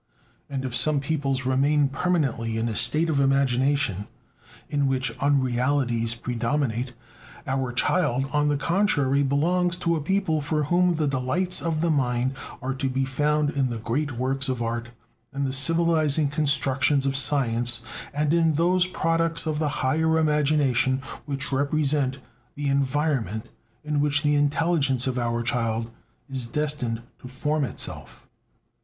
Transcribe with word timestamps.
And 0.49 0.65
if 0.65 0.75
some 0.75 0.99
peoples 0.99 1.45
remain 1.45 1.87
permanently 1.87 2.57
in 2.57 2.67
a 2.67 2.75
state 2.75 3.07
of 3.07 3.19
imagination 3.19 4.07
in 4.67 4.87
which 4.87 5.13
unrealities 5.21 6.15
predominate, 6.15 6.93
our 7.45 7.71
child, 7.71 8.25
on 8.33 8.47
the 8.47 8.57
contrary, 8.57 9.21
belongs 9.21 9.77
to 9.77 9.95
a 9.95 10.01
people 10.01 10.41
for 10.41 10.63
whom 10.63 10.93
the 10.93 11.07
delights 11.07 11.61
of 11.61 11.81
the 11.81 11.91
mind 11.91 12.33
are 12.63 12.73
to 12.73 12.89
be 12.89 13.05
found 13.05 13.51
in 13.51 13.69
the 13.69 13.77
great 13.77 14.13
works 14.13 14.49
of 14.49 14.59
art, 14.59 14.89
and 15.31 15.45
the 15.45 15.53
civilizing 15.53 16.29
constructions 16.29 17.05
of 17.05 17.15
science, 17.15 17.81
and 18.11 18.33
in 18.33 18.55
those 18.55 18.87
products 18.87 19.45
of 19.45 19.59
the 19.59 19.69
higher 19.85 20.17
imagination 20.17 20.99
which 21.27 21.51
represent 21.51 22.17
the 22.55 22.67
environment 22.69 23.49
in 23.83 23.99
which 23.99 24.23
the 24.23 24.33
intelligence 24.33 25.05
of 25.05 25.19
our 25.19 25.43
child 25.43 25.91
is 26.27 26.47
destined 26.47 27.03
to 27.19 27.27
form 27.27 27.63
itself. 27.63 28.27